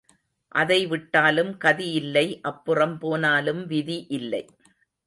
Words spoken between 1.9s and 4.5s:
இல்லை அப்புறம் போனாலும் விதி இல்லை.